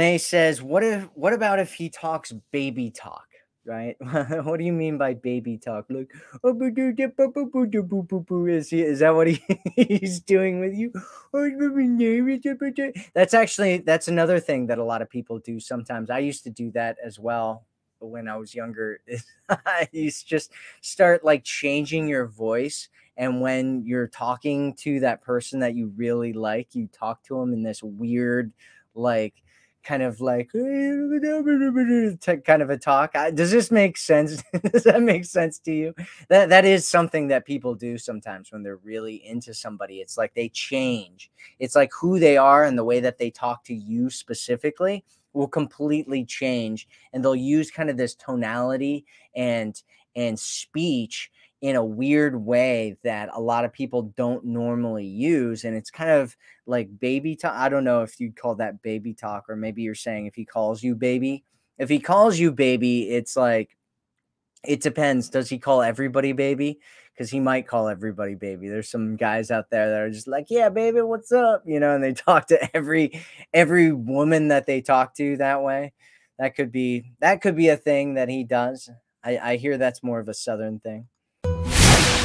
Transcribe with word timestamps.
Renee 0.00 0.16
says, 0.16 0.62
"What 0.62 0.82
if? 0.82 1.04
What 1.14 1.34
about 1.34 1.58
if 1.58 1.74
he 1.74 1.90
talks 1.90 2.32
baby 2.52 2.90
talk? 2.90 3.26
Right? 3.66 3.96
what 4.00 4.56
do 4.58 4.64
you 4.64 4.72
mean 4.72 4.96
by 4.96 5.12
baby 5.12 5.58
talk? 5.58 5.84
Like, 5.90 6.10
is 8.48 8.70
he? 8.70 8.80
Is 8.80 9.00
that 9.00 9.14
what 9.14 9.26
he, 9.26 9.42
he's 9.76 10.20
doing 10.20 10.58
with 10.60 10.72
you? 10.74 10.90
Oh, 11.34 11.44
That's 13.14 13.34
actually 13.34 13.78
that's 13.78 14.08
another 14.08 14.40
thing 14.40 14.66
that 14.68 14.78
a 14.78 14.84
lot 14.84 15.02
of 15.02 15.10
people 15.10 15.38
do. 15.38 15.60
Sometimes 15.60 16.08
I 16.08 16.20
used 16.20 16.44
to 16.44 16.50
do 16.50 16.70
that 16.72 16.96
as 17.04 17.20
well 17.20 17.66
when 18.00 18.26
I 18.26 18.36
was 18.38 18.54
younger. 18.54 19.00
To 19.06 19.18
just 20.24 20.50
start 20.80 21.24
like 21.24 21.44
changing 21.44 22.08
your 22.08 22.26
voice. 22.26 22.88
And 23.18 23.42
when 23.42 23.84
you're 23.84 24.08
talking 24.08 24.74
to 24.76 25.00
that 25.00 25.20
person 25.22 25.60
that 25.60 25.74
you 25.74 25.92
really 25.94 26.32
like, 26.32 26.74
you 26.74 26.88
talk 26.88 27.22
to 27.24 27.38
them 27.38 27.52
in 27.52 27.62
this 27.62 27.82
weird, 27.82 28.50
like 28.94 29.34
kind 29.82 30.02
of 30.02 30.20
like 30.20 30.50
kind 30.52 32.62
of 32.62 32.70
a 32.70 32.78
talk. 32.78 33.12
Does 33.34 33.50
this 33.50 33.70
make 33.70 33.96
sense? 33.96 34.42
Does 34.72 34.84
that 34.84 35.02
make 35.02 35.24
sense 35.24 35.58
to 35.60 35.72
you? 35.72 35.94
That 36.28 36.48
that 36.50 36.64
is 36.64 36.86
something 36.86 37.28
that 37.28 37.46
people 37.46 37.74
do 37.74 37.98
sometimes 37.98 38.52
when 38.52 38.62
they're 38.62 38.76
really 38.76 39.26
into 39.26 39.54
somebody. 39.54 39.96
It's 39.96 40.18
like 40.18 40.34
they 40.34 40.48
change. 40.48 41.30
It's 41.58 41.76
like 41.76 41.90
who 41.98 42.18
they 42.18 42.36
are 42.36 42.64
and 42.64 42.78
the 42.78 42.84
way 42.84 43.00
that 43.00 43.18
they 43.18 43.30
talk 43.30 43.64
to 43.64 43.74
you 43.74 44.10
specifically 44.10 45.04
will 45.32 45.48
completely 45.48 46.24
change 46.24 46.88
and 47.12 47.24
they'll 47.24 47.36
use 47.36 47.70
kind 47.70 47.90
of 47.90 47.96
this 47.96 48.14
tonality 48.14 49.04
and 49.34 49.82
and 50.16 50.38
speech 50.38 51.30
in 51.60 51.76
a 51.76 51.84
weird 51.84 52.34
way 52.44 52.96
that 53.04 53.28
a 53.34 53.40
lot 53.40 53.64
of 53.64 53.72
people 53.72 54.02
don't 54.16 54.44
normally 54.44 55.06
use. 55.06 55.64
And 55.64 55.76
it's 55.76 55.90
kind 55.90 56.10
of 56.10 56.36
like 56.66 56.98
baby 56.98 57.36
talk. 57.36 57.54
I 57.54 57.68
don't 57.68 57.84
know 57.84 58.02
if 58.02 58.18
you'd 58.18 58.36
call 58.36 58.54
that 58.56 58.80
baby 58.82 59.12
talk, 59.12 59.44
or 59.48 59.56
maybe 59.56 59.82
you're 59.82 59.94
saying 59.94 60.26
if 60.26 60.34
he 60.34 60.44
calls 60.44 60.82
you 60.82 60.94
baby. 60.94 61.44
If 61.78 61.88
he 61.88 61.98
calls 61.98 62.38
you 62.38 62.52
baby, 62.52 63.10
it's 63.10 63.36
like, 63.36 63.76
it 64.64 64.82
depends. 64.82 65.28
Does 65.30 65.48
he 65.48 65.58
call 65.58 65.82
everybody 65.82 66.32
baby? 66.32 66.80
Because 67.12 67.30
he 67.30 67.40
might 67.40 67.66
call 67.66 67.88
everybody 67.88 68.34
baby. 68.34 68.68
There's 68.68 68.90
some 68.90 69.16
guys 69.16 69.50
out 69.50 69.70
there 69.70 69.90
that 69.90 70.00
are 70.00 70.10
just 70.10 70.28
like, 70.28 70.46
yeah, 70.50 70.68
baby, 70.68 71.00
what's 71.02 71.32
up? 71.32 71.62
You 71.66 71.80
know, 71.80 71.94
and 71.94 72.02
they 72.04 72.12
talk 72.14 72.46
to 72.48 72.76
every 72.76 73.20
every 73.52 73.92
woman 73.92 74.48
that 74.48 74.66
they 74.66 74.80
talk 74.80 75.14
to 75.16 75.36
that 75.38 75.62
way. 75.62 75.92
That 76.38 76.54
could 76.54 76.72
be 76.72 77.12
that 77.20 77.42
could 77.42 77.56
be 77.56 77.68
a 77.68 77.76
thing 77.76 78.14
that 78.14 78.28
he 78.28 78.44
does. 78.44 78.90
I, 79.22 79.38
I 79.38 79.56
hear 79.56 79.76
that's 79.76 80.02
more 80.02 80.20
of 80.20 80.28
a 80.28 80.34
southern 80.34 80.80
thing. 80.80 81.08